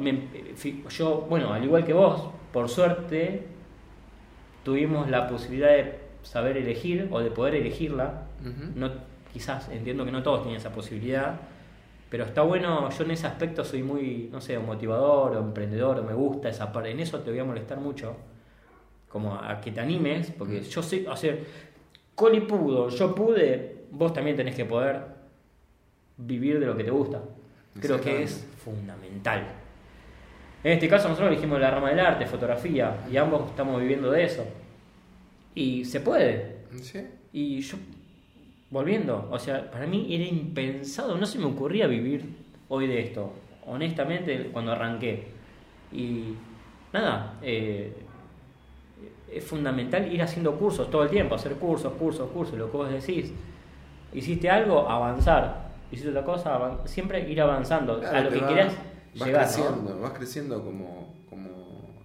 yo, 0.89 1.27
bueno, 1.29 1.53
al 1.53 1.63
igual 1.63 1.85
que 1.85 1.93
vos, 1.93 2.31
por 2.59 2.69
suerte, 2.69 3.45
tuvimos 4.65 5.09
la 5.09 5.29
posibilidad 5.29 5.69
de 5.69 5.95
saber 6.25 6.57
elegir 6.57 7.07
o 7.13 7.21
de 7.21 7.31
poder 7.31 7.55
elegirla. 7.55 8.25
no, 8.75 8.91
quizás 9.33 9.69
entiendo 9.69 10.05
que 10.05 10.11
no 10.11 10.25
todos 10.25 10.41
tienen 10.41 10.57
esa 10.57 10.73
posibilidad, 10.73 11.37
pero 12.11 12.25
está 12.25 12.43
bueno, 12.43 12.91
yo 12.91 13.05
en 13.05 13.13
ese 13.13 13.29
aspecto 13.29 13.65
soy 13.65 13.85
muy, 13.85 14.29
no 14.33 14.41
sé, 14.41 14.59
motivador 14.59 15.37
o 15.37 15.39
emprendedor, 15.39 16.01
o 16.01 16.03
me 16.03 16.15
gusta 16.15 16.49
esa 16.49 16.73
parte, 16.73 16.91
en 16.91 16.99
eso 16.99 17.21
te 17.21 17.31
voy 17.31 17.39
a 17.39 17.45
molestar 17.45 17.79
mucho, 17.79 18.17
como 19.09 19.37
a 19.37 19.61
que 19.61 19.71
te 19.71 19.79
animes, 19.79 20.33
porque 20.37 20.61
yo 20.61 20.83
sé, 20.83 21.09
o 21.09 21.15
sea, 21.15 21.37
Coli 22.17 22.41
pudo, 22.41 22.89
yo 22.89 23.15
pude, 23.15 23.85
vos 23.93 24.13
también 24.13 24.37
tenés 24.37 24.57
que 24.57 24.65
poder 24.65 25.01
vivir 26.17 26.59
de 26.59 26.67
lo 26.67 26.77
que 26.77 26.83
te 26.83 26.91
gusta. 26.91 27.23
Creo 27.81 28.01
que 28.01 28.25
es 28.25 28.45
fundamental. 28.65 29.47
En 30.69 30.75
este 30.75 30.87
caso 30.87 31.09
nosotros 31.09 31.33
elegimos 31.33 31.59
la 31.59 31.71
rama 31.71 31.89
del 31.89 31.99
arte, 32.01 32.27
fotografía, 32.27 32.95
y 33.11 33.17
ambos 33.17 33.49
estamos 33.49 33.81
viviendo 33.81 34.11
de 34.11 34.25
eso. 34.25 34.45
Y 35.55 35.83
se 35.87 36.01
puede. 36.01 36.57
Sí. 36.83 37.01
Y 37.33 37.61
yo, 37.61 37.79
volviendo, 38.69 39.29
o 39.31 39.39
sea, 39.39 39.71
para 39.71 39.87
mí 39.87 40.15
era 40.15 40.25
impensado, 40.25 41.17
no 41.17 41.25
se 41.25 41.39
me 41.39 41.47
ocurría 41.47 41.87
vivir 41.87 42.23
hoy 42.69 42.87
de 42.87 43.01
esto, 43.01 43.33
honestamente, 43.67 44.51
cuando 44.53 44.73
arranqué. 44.73 45.29
Y 45.91 46.35
nada, 46.93 47.39
eh, 47.41 47.95
es 49.33 49.43
fundamental 49.45 50.13
ir 50.13 50.21
haciendo 50.21 50.55
cursos 50.59 50.91
todo 50.91 51.03
el 51.05 51.09
tiempo, 51.09 51.35
hacer 51.35 51.55
cursos, 51.55 51.95
cursos, 51.95 52.29
cursos, 52.31 52.59
lo 52.59 52.71
que 52.71 52.77
vos 52.77 52.91
decís. 52.91 53.33
Hiciste 54.13 54.51
algo, 54.51 54.87
avanzar. 54.87 55.71
Hiciste 55.91 56.11
otra 56.11 56.25
cosa, 56.25 56.77
siempre 56.85 57.27
ir 57.27 57.41
avanzando 57.41 58.01
Claro, 58.01 58.19
a 58.19 58.21
lo 58.21 58.31
que 58.31 58.41
va- 58.43 58.47
quieras 58.49 58.75
vas 59.19 59.27
llegar, 59.29 59.43
¿no? 59.43 59.47
creciendo, 59.55 60.01
vas 60.01 60.13
creciendo 60.13 60.65
como, 60.65 61.15
como 61.29 61.49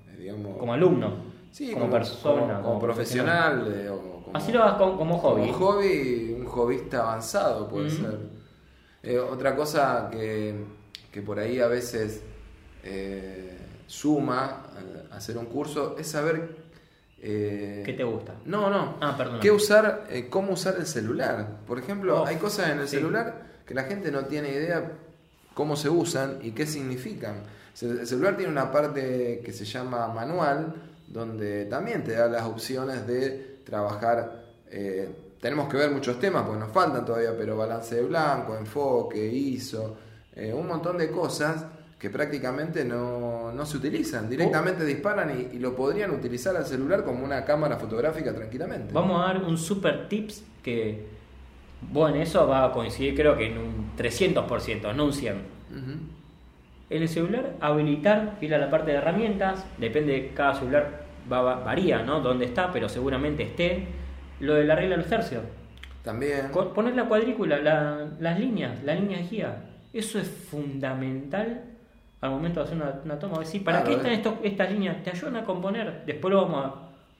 eh, 0.09 0.17
digamos, 0.17 0.57
Como 0.57 0.73
alumno, 0.73 1.13
sí, 1.51 1.71
como, 1.73 1.89
persona, 1.89 2.61
como, 2.61 2.79
profesional, 2.79 3.73
eh, 3.75 3.89
o 3.89 3.99
como, 3.99 4.31
Así 4.33 4.51
lo 4.51 4.63
hagas 4.63 4.75
como, 4.75 4.97
como 4.97 5.17
hobby. 5.19 5.41
Como 5.51 5.53
hobby, 5.53 6.35
un 6.39 6.45
hobbyista 6.45 6.99
avanzado 7.01 7.67
puede 7.67 7.89
ser. 7.89 8.19
Eh, 9.03 9.19
otra 9.19 9.55
cosa 9.55 10.09
que, 10.11 10.55
que 11.11 11.21
por 11.21 11.37
ahí 11.39 11.59
a 11.59 11.67
veces 11.67 12.23
eh, 12.83 13.57
suma 13.85 14.63
hacer 15.11 15.37
un 15.37 15.45
curso 15.45 15.95
es 15.99 16.07
saber... 16.07 16.55
eh, 17.21 17.83
¿Qué 17.85 17.93
te 17.93 18.03
gusta? 18.03 18.33
No, 18.45 18.69
no. 18.69 18.95
Ah, 19.01 19.15
perdón. 19.17 19.39
¿Qué 19.39 19.51
usar, 19.51 20.07
cómo 20.29 20.53
usar 20.53 20.75
el 20.77 20.85
celular? 20.87 21.59
Por 21.67 21.79
ejemplo, 21.79 22.23
Oh, 22.23 22.25
hay 22.25 22.37
cosas 22.37 22.69
en 22.69 22.79
el 22.79 22.87
sí. 22.87 22.97
celular 22.97 23.43
que 23.65 23.73
la 23.73 23.83
gente 23.83 24.11
no 24.11 24.25
tiene 24.25 24.49
idea 24.49 24.91
cómo 25.53 25.75
se 25.75 25.89
usan 25.89 26.39
y 26.41 26.51
qué 26.51 26.65
significan. 26.65 27.43
El 27.81 28.05
celular 28.05 28.37
tiene 28.37 28.51
una 28.51 28.71
parte 28.71 29.41
que 29.43 29.51
se 29.51 29.65
llama 29.65 30.07
manual, 30.07 30.73
donde 31.07 31.65
también 31.65 32.03
te 32.03 32.13
da 32.13 32.27
las 32.27 32.43
opciones 32.43 33.05
de 33.07 33.59
trabajar. 33.65 34.43
eh, 34.69 35.09
tenemos 35.39 35.67
que 35.67 35.75
ver 35.75 35.91
muchos 35.91 36.19
temas, 36.21 36.43
porque 36.43 36.61
nos 36.61 36.71
faltan 36.71 37.03
todavía, 37.03 37.35
pero 37.37 37.57
balance 37.57 37.95
de 37.95 38.03
blanco, 38.03 38.55
enfoque, 38.55 39.27
ISO, 39.27 39.97
eh, 40.33 40.53
un 40.53 40.65
montón 40.67 40.97
de 40.97 41.11
cosas 41.11 41.65
que 41.99 42.09
prácticamente 42.09 42.85
no, 42.85 43.51
no 43.51 43.65
se 43.65 43.75
utilizan. 43.75 44.29
Directamente 44.29 44.85
disparan 44.85 45.37
y, 45.37 45.55
y 45.57 45.59
lo 45.59 45.75
podrían 45.75 46.11
utilizar 46.11 46.55
al 46.55 46.65
celular 46.65 47.03
como 47.03 47.25
una 47.25 47.43
cámara 47.43 47.75
fotográfica 47.75 48.33
tranquilamente. 48.33 48.93
Vamos 48.93 49.21
a 49.21 49.33
dar 49.33 49.43
un 49.43 49.57
super 49.57 50.07
tips 50.07 50.43
que, 50.63 51.07
bueno, 51.91 52.17
eso 52.17 52.47
va 52.47 52.65
a 52.65 52.71
coincidir 52.71 53.15
creo 53.15 53.35
que 53.37 53.47
en 53.47 53.57
un 53.57 53.91
300%, 53.97 54.93
no 54.95 55.05
un 55.05 55.11
100%. 55.11 55.31
Ujú. 55.71 55.91
En 56.89 57.01
el 57.01 57.07
celular, 57.09 57.53
habilitar, 57.59 58.37
ir 58.41 58.53
a 58.53 58.57
la 58.59 58.69
parte 58.69 58.91
de 58.91 58.97
herramientas, 58.97 59.65
depende, 59.77 60.31
cada 60.35 60.53
celular 60.53 61.05
va, 61.31 61.41
va- 61.41 61.55
varía, 61.63 62.03
¿no? 62.03 62.19
Dónde 62.19 62.45
está, 62.45 62.71
pero 62.71 62.87
seguramente 62.87 63.43
esté. 63.43 63.87
Lo 64.39 64.53
de 64.55 64.65
la 64.65 64.75
regla 64.75 64.91
de 64.91 65.01
los 65.01 65.09
tercios. 65.09 65.41
También. 66.03 66.51
Poner 66.75 66.95
la 66.95 67.05
cuadrícula, 67.05 67.57
la- 67.59 68.07
las 68.19 68.39
líneas, 68.39 68.83
la 68.83 68.93
línea 68.95 69.17
de 69.19 69.23
guía. 69.27 69.55
Eso 69.93 70.19
es 70.19 70.27
fundamental 70.27 71.61
al 72.21 72.29
momento 72.31 72.59
de 72.59 72.65
hacer 72.65 72.77
una, 72.77 72.99
una 73.05 73.17
toma. 73.19 73.39
Decir, 73.39 73.63
¿para 73.63 73.81
Claro, 73.83 73.89
qué 73.89 73.95
están 73.97 74.11
estos, 74.13 74.33
estas 74.43 74.71
líneas? 74.71 75.01
Te 75.03 75.09
ayudan 75.11 75.37
a 75.37 75.43
componer. 75.45 76.03
Después 76.05 76.33
lo 76.33 76.41
vamos 76.45 76.73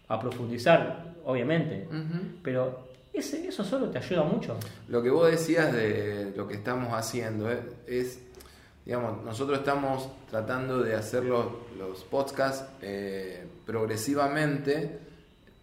a, 0.08 0.14
a 0.14 0.20
profundizar, 0.20 1.06
obviamente. 1.26 1.88
Pero 2.44 2.90
eso 3.14 3.64
solo 3.64 3.90
te 3.90 4.00
ayuda 4.00 4.24
mucho. 4.24 4.58
Lo 4.88 5.02
que 5.04 5.10
vos 5.10 5.30
decías 5.30 5.72
de 5.74 6.34
lo 6.36 6.48
que 6.48 6.56
estamos 6.56 6.94
haciendo 6.94 7.52
eh, 7.52 7.60
es, 7.88 8.20
digamos, 8.86 9.24
nosotros 9.24 9.60
estamos 9.60 10.10
tratando 10.30 10.82
de 10.82 10.96
hacer 10.96 11.24
los, 11.26 11.46
los 11.78 12.04
podcasts 12.04 12.66
eh, 12.82 13.46
progresivamente 13.66 15.00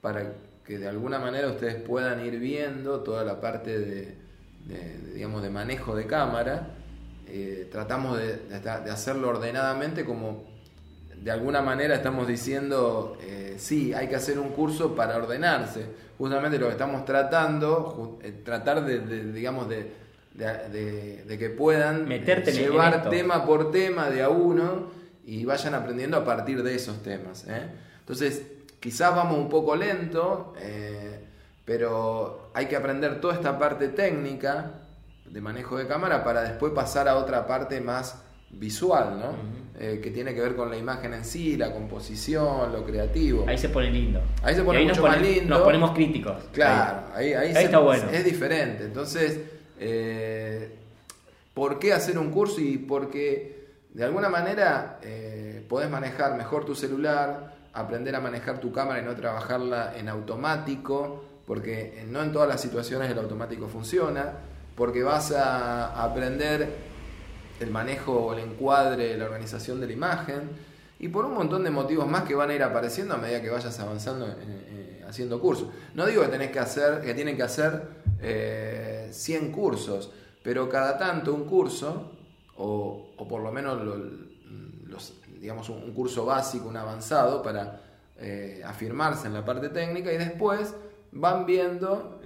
para 0.00 0.32
que 0.64 0.78
de 0.78 0.88
alguna 0.88 1.18
manera 1.18 1.48
ustedes 1.48 1.74
puedan 1.82 2.24
ir 2.24 2.38
viendo 2.38 3.00
toda 3.00 3.24
la 3.24 3.40
parte 3.40 3.78
de, 3.78 4.14
de- 4.66 4.98
de, 5.00 5.12
digamos, 5.14 5.42
de 5.42 5.50
manejo 5.50 5.96
de 5.96 6.06
cámara. 6.06 6.68
Eh, 7.26 7.68
tratamos 7.70 8.18
de 8.18 8.40
hacerlo 8.90 9.28
ordenadamente 9.28 10.04
como 10.04 10.49
de 11.22 11.30
alguna 11.30 11.60
manera 11.62 11.94
estamos 11.94 12.26
diciendo, 12.26 13.16
eh, 13.22 13.56
sí, 13.58 13.92
hay 13.92 14.08
que 14.08 14.16
hacer 14.16 14.38
un 14.38 14.50
curso 14.50 14.94
para 14.94 15.16
ordenarse. 15.16 15.84
Justamente 16.18 16.58
lo 16.58 16.66
que 16.66 16.72
estamos 16.72 17.04
tratando, 17.04 18.18
eh, 18.22 18.40
tratar 18.44 18.84
de, 18.84 19.00
de, 19.00 19.32
digamos, 19.32 19.68
de, 19.68 19.92
de- 20.34 20.68
de- 20.70 21.24
de 21.24 21.38
que 21.38 21.50
puedan 21.50 22.06
Meterte 22.08 22.50
eh, 22.50 22.54
en- 22.54 22.60
en 22.60 22.70
llevar 22.70 22.92
tema 23.10 23.44
por 23.44 23.70
tema 23.70 24.08
de 24.10 24.22
a 24.22 24.28
uno 24.30 24.86
y 25.26 25.44
vayan 25.44 25.74
aprendiendo 25.74 26.16
a 26.16 26.24
partir 26.24 26.62
de 26.62 26.74
esos 26.74 27.02
temas. 27.02 27.44
¿eh? 27.48 27.66
Entonces, 28.00 28.42
quizás 28.80 29.14
vamos 29.14 29.38
un 29.38 29.48
poco 29.50 29.76
lento, 29.76 30.54
eh, 30.58 31.24
pero 31.64 32.50
hay 32.54 32.66
que 32.66 32.76
aprender 32.76 33.20
toda 33.20 33.34
esta 33.34 33.58
parte 33.58 33.88
técnica 33.88 34.72
de 35.26 35.40
manejo 35.40 35.76
de 35.76 35.86
cámara 35.86 36.24
para 36.24 36.42
después 36.42 36.72
pasar 36.72 37.08
a 37.08 37.16
otra 37.16 37.46
parte 37.46 37.80
más 37.80 38.22
visual, 38.50 39.18
¿no? 39.20 39.59
Eh, 39.82 39.98
que 40.02 40.10
tiene 40.10 40.34
que 40.34 40.42
ver 40.42 40.54
con 40.56 40.68
la 40.70 40.76
imagen 40.76 41.14
en 41.14 41.24
sí, 41.24 41.56
la 41.56 41.72
composición, 41.72 42.70
lo 42.70 42.84
creativo. 42.84 43.46
Ahí 43.48 43.56
se 43.56 43.70
pone 43.70 43.90
lindo. 43.90 44.20
Ahí 44.42 44.54
se 44.54 44.62
pone 44.62 44.84
mucho 44.84 45.02
más 45.02 45.18
lindo. 45.22 45.54
Nos 45.54 45.62
ponemos 45.62 45.92
críticos. 45.92 46.36
Claro, 46.52 47.04
ahí, 47.14 47.32
ahí, 47.32 47.48
Ahí 47.48 47.54
se- 47.54 47.62
está 47.64 47.78
bueno. 47.78 48.10
es 48.12 48.22
diferente. 48.22 48.84
Entonces, 48.84 49.40
eh, 49.78 50.74
¿por 51.54 51.78
qué 51.78 51.94
hacer 51.94 52.18
un 52.18 52.30
curso? 52.30 52.60
Y 52.60 52.76
porque 52.76 53.68
de 53.94 54.04
alguna 54.04 54.28
manera 54.28 54.98
eh, 55.02 55.64
podés 55.66 55.88
manejar 55.88 56.36
mejor 56.36 56.66
tu 56.66 56.74
celular, 56.74 57.54
aprender 57.72 58.14
a 58.14 58.20
manejar 58.20 58.60
tu 58.60 58.72
cámara 58.72 59.00
y 59.00 59.04
no 59.06 59.14
trabajarla 59.16 59.94
en 59.96 60.10
automático, 60.10 61.24
porque 61.46 62.04
no 62.06 62.22
en 62.22 62.32
todas 62.32 62.48
las 62.48 62.60
situaciones 62.60 63.10
el 63.10 63.18
automático 63.18 63.66
funciona, 63.66 64.32
porque 64.76 65.02
vas 65.02 65.32
a 65.32 66.02
aprender 66.04 66.89
el 67.60 67.70
manejo 67.70 68.32
el 68.32 68.40
encuadre, 68.40 69.16
la 69.16 69.26
organización 69.26 69.80
de 69.80 69.86
la 69.86 69.92
imagen, 69.92 70.50
y 70.98 71.08
por 71.08 71.24
un 71.24 71.34
montón 71.34 71.62
de 71.64 71.70
motivos 71.70 72.06
más 72.06 72.24
que 72.24 72.34
van 72.34 72.50
a 72.50 72.54
ir 72.54 72.62
apareciendo 72.62 73.14
a 73.14 73.18
medida 73.18 73.40
que 73.40 73.50
vayas 73.50 73.78
avanzando 73.80 74.26
eh, 74.26 74.34
eh, 74.40 75.04
haciendo 75.08 75.40
cursos. 75.40 75.68
No 75.94 76.06
digo 76.06 76.22
que 76.22 76.28
tenés 76.28 76.50
que 76.50 76.58
hacer, 76.58 77.00
que 77.00 77.14
tienen 77.14 77.36
que 77.36 77.42
hacer 77.42 77.82
eh, 78.20 79.08
100 79.12 79.52
cursos, 79.52 80.10
pero 80.42 80.68
cada 80.68 80.98
tanto 80.98 81.34
un 81.34 81.44
curso, 81.44 82.12
o, 82.56 83.12
por 83.28 83.42
lo 83.42 83.52
menos 83.52 83.82
lo- 83.82 83.96
los, 84.86 85.14
digamos 85.40 85.68
un, 85.68 85.92
curso 85.92 86.24
básico, 86.26 86.68
un 86.68 86.76
avanzado, 86.76 87.42
para 87.42 87.80
eh, 88.18 88.60
afirmarse 88.64 89.26
en 89.26 89.34
la 89.34 89.44
parte 89.44 89.68
técnica, 89.68 90.12
y 90.12 90.18
después 90.18 90.74
van 91.12 91.44
viendo 91.46 92.20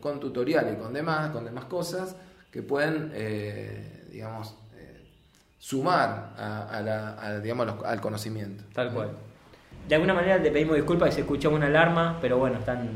con 0.00 0.20
tutorial 0.20 0.72
y 0.72 0.76
con 0.80 0.92
demás, 0.92 1.30
con 1.30 1.44
demás 1.44 1.64
cosas 1.64 2.14
que 2.50 2.62
pueden, 2.62 3.10
digamos, 4.14 4.56
eh, 4.76 5.02
sumar 5.58 6.34
a, 6.38 6.68
a 6.70 6.80
la- 6.80 7.20
a, 7.20 7.38
digamos, 7.40 7.66
los- 7.66 7.84
al 7.84 8.00
conocimiento. 8.00 8.64
Tal 8.72 8.92
cual. 8.92 9.10
De 9.88 9.94
alguna 9.96 10.14
manera 10.14 10.42
te 10.42 10.50
pedimos 10.50 10.76
disculpas 10.76 11.10
si 11.10 11.16
se 11.16 11.20
escuchó 11.22 11.50
una 11.50 11.66
alarma, 11.66 12.18
pero 12.20 12.38
bueno, 12.38 12.58
están, 12.58 12.88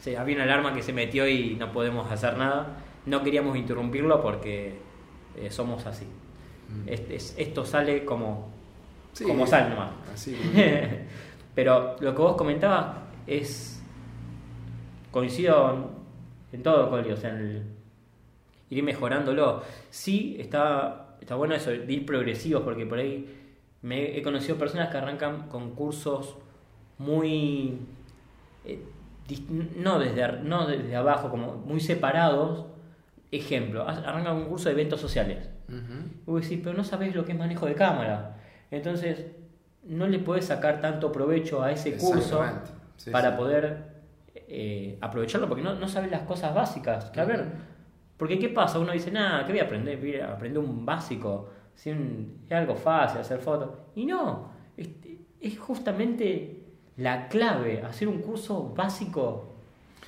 se, 0.00 0.16
había 0.16 0.36
una 0.36 0.44
alarma 0.44 0.72
que 0.74 0.82
se 0.82 0.92
metió 0.92 1.26
y 1.26 1.56
no 1.56 1.72
podemos 1.72 2.10
hacer 2.10 2.36
nada. 2.36 2.66
No 3.06 3.22
queríamos 3.22 3.56
interrumpirlo 3.56 4.22
porque 4.22 4.78
eh, 5.36 5.50
somos 5.50 5.86
así. 5.86 6.06
Mm. 6.68 6.88
Es- 6.88 7.10
es- 7.10 7.34
esto 7.38 7.64
sale 7.64 8.04
como, 8.04 8.50
Sí, 9.12 9.24
como 9.24 9.46
sal 9.46 9.70
nomás. 9.70 9.90
Así. 10.12 10.36
pero 11.54 11.96
lo 12.00 12.14
que 12.14 12.20
vos 12.22 12.36
comentabas 12.36 12.96
es. 13.26 13.82
Coincido 15.10 15.72
en, 16.52 16.56
en 16.58 16.62
todo, 16.62 16.90
Coli, 16.90 17.10
o 17.10 17.16
sea, 17.16 17.30
en 17.30 17.36
el 17.36 17.62
ir 18.70 18.82
mejorándolo. 18.82 19.62
Sí, 19.90 20.36
está, 20.38 21.16
está 21.20 21.34
bueno 21.34 21.54
eso, 21.54 21.70
de 21.70 21.92
ir 21.92 22.04
progresivos, 22.06 22.62
porque 22.62 22.86
por 22.86 22.98
ahí 22.98 23.26
me 23.82 24.16
he 24.18 24.22
conocido 24.22 24.56
personas 24.56 24.88
que 24.88 24.96
arrancan 24.98 25.48
con 25.48 25.74
cursos 25.74 26.36
muy. 26.98 27.78
eh, 28.64 28.82
no, 29.76 29.98
desde, 29.98 30.40
no 30.42 30.66
desde 30.66 30.94
abajo, 30.96 31.30
como 31.30 31.54
muy 31.56 31.80
separados. 31.80 32.66
Ejemplo, 33.32 33.86
ar- 33.88 34.04
arrancan 34.06 34.36
un 34.36 34.44
curso 34.44 34.68
de 34.68 34.74
eventos 34.74 35.00
sociales. 35.00 35.48
Ujú. 35.68 35.78
Y 36.26 36.30
vos 36.30 36.42
decís, 36.42 36.60
pero 36.62 36.76
no 36.76 36.84
sabés 36.84 37.14
lo 37.14 37.24
que 37.24 37.32
es 37.32 37.38
manejo 37.38 37.66
de 37.66 37.74
cámara. 37.74 38.36
Entonces, 38.70 39.26
no 39.84 40.06
le 40.06 40.20
podés 40.20 40.44
sacar 40.46 40.80
tanto 40.80 41.10
provecho 41.10 41.60
a 41.62 41.72
ese 41.72 41.96
curso. 41.96 42.44
Sí, 42.96 43.10
para 43.10 43.32
sí. 43.32 43.36
poder 43.36 43.96
eh, 44.48 44.96
aprovecharlo, 45.00 45.48
porque 45.48 45.62
no, 45.62 45.74
no 45.74 45.88
sabes 45.88 46.10
las 46.10 46.22
cosas 46.22 46.54
básicas. 46.54 47.10
Que, 47.10 47.20
a 47.20 47.24
ver, 47.24 47.44
porque 48.16 48.38
¿qué 48.38 48.48
pasa? 48.48 48.78
Uno 48.78 48.92
dice, 48.92 49.10
nada, 49.10 49.44
¿qué 49.44 49.52
voy 49.52 49.60
a 49.60 49.64
aprender? 49.64 49.98
Voy 49.98 50.16
a 50.16 50.32
aprender 50.32 50.58
un 50.62 50.84
básico, 50.86 51.50
es 51.76 51.86
algo 52.52 52.74
fácil, 52.76 53.20
hacer 53.20 53.40
fotos. 53.40 53.70
Y 53.94 54.06
no, 54.06 54.50
es, 54.76 54.88
es 55.40 55.58
justamente 55.58 56.62
la 56.96 57.28
clave. 57.28 57.82
Hacer 57.82 58.08
un 58.08 58.20
curso 58.20 58.72
básico 58.74 59.52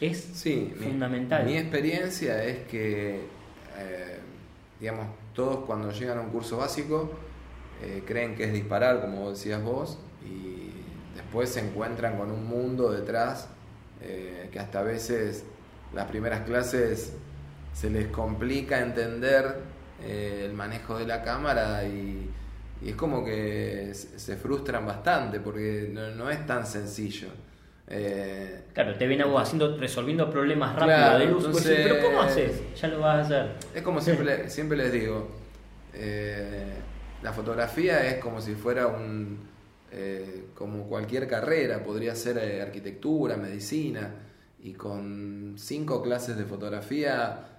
es 0.01 0.19
Sí, 0.33 0.73
mi- 0.79 0.85
fundamental. 0.85 1.45
Mi, 1.45 1.57
experiencia 1.57 2.43
es 2.45 2.67
que, 2.67 3.17
eh, 3.79 4.19
digamos, 4.81 5.07
todos 5.35 5.65
cuando 5.67 5.91
llegan 5.93 6.19
a 6.19 6.21
un 6.23 6.31
curso 6.31 6.57
básico 6.59 7.11
eh, 7.83 8.03
creen 8.07 8.35
que 8.35 8.45
es 8.45 8.53
disparar, 8.53 9.01
como 9.01 9.31
decías 9.31 9.63
vos, 9.63 9.99
y 10.25 10.71
después 11.15 11.51
se 11.51 11.61
encuentran 11.61 12.17
con 12.17 12.31
un 12.31 12.47
mundo 12.47 12.91
detrás 12.91 13.49
eh, 14.03 14.49
que 14.53 14.59
hasta 14.59 14.81
a 14.81 14.83
veces 14.83 15.45
las 15.95 16.07
primeras 16.07 16.41
clases 16.43 17.15
se 17.79 17.91
les 17.91 18.09
complica 18.09 18.81
entender 18.81 19.55
eh, 20.03 20.43
el 20.47 20.53
manejo 20.53 20.99
de 20.99 21.07
la 21.07 21.23
cámara 21.23 21.85
y, 21.85 22.29
y 22.83 22.89
es 22.89 22.97
como 22.97 23.25
que 23.25 23.93
se 23.95 24.37
frustran 24.37 24.85
bastante 24.85 25.39
porque 25.39 25.89
no, 25.93 26.29
es 26.29 26.45
tan 26.45 26.67
sencillo. 26.67 27.29
Eh, 27.87 28.65
claro, 28.75 28.97
te 28.97 29.07
ven 29.07 29.23
vos 29.31 29.41
haciendo, 29.41 29.77
resolviendo 29.79 30.29
problemas 30.29 30.75
rápidos 30.75 31.19
de 31.21 31.27
luz, 31.27 31.49
pues 31.53 31.65
pero 31.65 32.05
¿cómo 32.05 32.23
haces? 32.23 32.75
Ya 32.75 32.89
lo 32.89 32.99
vas 32.99 33.19
a 33.19 33.21
hacer. 33.21 33.57
Es 33.73 33.83
como 33.83 34.01
siempre, 34.01 34.51
siempre 34.51 34.77
les 34.77 34.93
digo, 34.93 35.29
eh, 35.95 36.75
la 37.23 37.33
fotografía 37.33 38.09
es 38.09 38.17
como 38.17 38.41
si 38.41 38.57
fuera 38.57 38.89
un, 38.89 39.39
eh, 39.93 40.47
como 40.57 40.89
cualquier 40.89 41.29
carrera, 41.29 41.85
podría 41.85 42.17
ser 42.17 42.61
arquitectura, 42.61 43.37
medicina, 43.37 44.11
y 44.61 44.73
con 44.73 45.55
cinco 45.57 46.03
clases 46.03 46.37
de 46.37 46.45
fotografía 46.45 47.58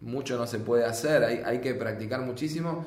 mucho 0.00 0.36
no 0.36 0.46
se 0.46 0.58
puede 0.58 0.84
hacer, 0.84 1.22
hay, 1.24 1.42
hay 1.44 1.60
que 1.60 1.74
practicar 1.74 2.20
muchísimo 2.20 2.84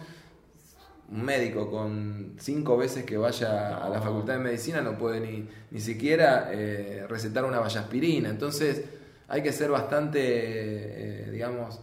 un 1.09 1.23
médico 1.23 1.69
con 1.69 2.33
cinco 2.39 2.77
veces 2.77 3.03
que 3.03 3.17
vaya 3.17 3.77
a 3.77 3.89
la 3.89 4.01
facultad 4.01 4.33
de 4.33 4.39
medicina 4.39 4.81
no 4.81 4.97
puede 4.97 5.19
ni, 5.19 5.47
ni 5.71 5.79
siquiera 5.79 6.49
eh, 6.51 7.05
recetar 7.07 7.45
una 7.45 7.59
vallaspirina. 7.59 8.29
Entonces 8.29 8.83
hay 9.27 9.43
que 9.43 9.51
ser 9.51 9.69
bastante, 9.69 10.19
eh, 10.21 11.31
digamos, 11.31 11.79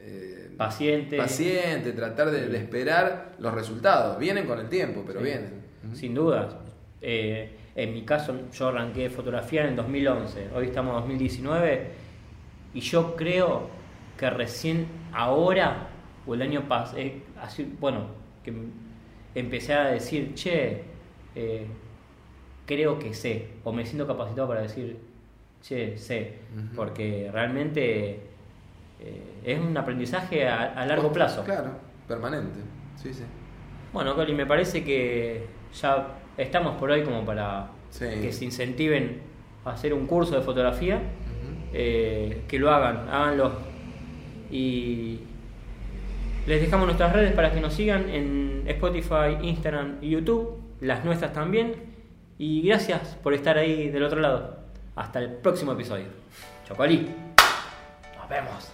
eh, 0.00 0.52
paciente. 0.56 1.16
Paciente, 1.16 1.92
tratar 1.92 2.30
de, 2.30 2.56
esperar 2.56 3.34
los 3.38 3.54
resultados. 3.54 4.18
Vienen 4.18 4.46
con 4.46 4.58
el 4.58 4.68
tiempo, 4.68 5.04
pero 5.06 5.20
vienen. 5.20 5.62
Sin 5.92 6.14
duda. 6.14 6.60
en 7.00 7.92
mi 7.92 8.04
caso, 8.04 8.34
yo 8.52 8.68
arranqué 8.68 9.08
fotografía 9.08 9.62
en 9.62 9.68
el 9.70 9.76
2011. 9.76 10.48
Hoy 10.54 10.66
estamos 10.66 10.94
en 10.94 11.00
2019 11.00 12.03
y 12.74 12.80
yo 12.80 13.16
creo 13.16 13.68
que 14.18 14.28
recién 14.30 14.86
ahora 15.12 15.88
o 16.26 16.34
el 16.34 16.42
año 16.42 16.68
pasado, 16.68 16.98
así, 17.40 17.76
bueno, 17.80 18.06
que 18.42 18.52
empecé 19.34 19.74
a 19.74 19.86
decir, 19.86 20.34
che, 20.34 20.82
eh, 21.34 21.66
creo 22.66 22.98
que 22.98 23.14
sé, 23.14 23.48
o 23.62 23.72
me 23.72 23.84
siento 23.84 24.06
capacitado 24.06 24.48
para 24.48 24.62
decir, 24.62 24.98
che, 25.62 25.96
sé, 25.96 26.38
porque 26.74 27.30
realmente 27.32 28.20
eh, 29.00 29.40
es 29.44 29.58
un 29.58 29.76
aprendizaje 29.76 30.48
a, 30.48 30.84
largo 30.86 31.12
plazo. 31.12 31.44
Claro, 31.44 31.72
permanente, 32.08 32.60
sí, 32.96 33.12
sí. 33.12 33.24
Bueno, 33.92 34.14
Coli, 34.14 34.34
me 34.34 34.46
parece 34.46 34.82
que 34.82 35.46
ya 35.80 36.08
estamos 36.36 36.76
por 36.76 36.90
ahí 36.90 37.04
como 37.04 37.24
para 37.24 37.68
que 37.98 38.32
se 38.32 38.44
incentiven 38.44 39.20
a 39.64 39.70
hacer 39.70 39.94
un 39.94 40.06
curso 40.06 40.34
de 40.34 40.42
fotografía, 40.42 41.00
eh, 41.74 42.42
que 42.48 42.58
lo 42.58 42.70
hagan, 42.70 43.08
háganlo. 43.10 43.52
Y, 44.50 45.20
les 46.46 46.60
dejamos 46.60 46.86
nuestras 46.86 47.12
redes 47.12 47.32
para 47.32 47.52
que 47.52 47.60
nos 47.60 47.72
sigan 47.72 48.10
en 48.10 48.64
Spotify, 48.66 49.38
Instagram 49.40 49.96
y 50.02 50.10
YouTube, 50.10 50.60
las 50.80 51.04
nuestras 51.04 51.32
también. 51.32 51.74
Y 52.38 52.62
gracias 52.62 53.16
por 53.22 53.32
estar 53.32 53.56
ahí 53.56 53.88
del 53.88 54.02
otro 54.02 54.20
lado. 54.20 54.58
Hasta 54.94 55.20
el 55.20 55.30
próximo 55.30 55.72
episodio. 55.72 56.06
Chocolí. 56.68 57.08
Nos 58.18 58.28
vemos. 58.28 58.73